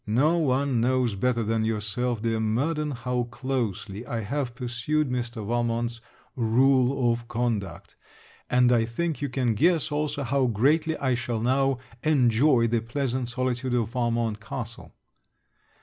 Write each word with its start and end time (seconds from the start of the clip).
No 0.07 0.39
one 0.39 0.81
knows 0.81 1.13
better 1.13 1.43
than 1.43 1.63
yourself, 1.63 2.23
dear 2.23 2.39
Murden, 2.39 2.89
how 2.89 3.25
closely 3.29 4.03
I 4.07 4.21
have 4.21 4.55
pursued 4.55 5.11
Mr. 5.11 5.45
Valmont's 5.45 6.01
rule 6.35 7.13
of 7.13 7.27
conduct, 7.27 7.95
and 8.49 8.71
I 8.71 8.83
think 8.85 9.21
you 9.21 9.29
can 9.29 9.53
guess 9.53 9.91
also 9.91 10.23
how 10.23 10.47
greatly 10.47 10.97
I 10.97 11.13
shall 11.13 11.39
now 11.39 11.77
enjoy 12.01 12.65
the 12.65 12.79
pleasant 12.81 13.29
solitude 13.29 13.75
of 13.75 13.89
Valmont 13.89 14.39
castle. 14.39 14.91